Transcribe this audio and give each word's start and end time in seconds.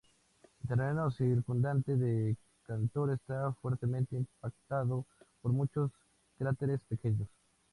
El 0.63 0.67
terreno 0.69 1.11
circundante 1.11 1.95
de 1.95 2.35
Cantor 2.65 3.11
está 3.13 3.53
fuertemente 3.61 4.15
impactado 4.15 5.05
por 5.43 5.51
muchos 5.51 5.91
cráteres 6.39 6.81
pequeños. 6.85 7.27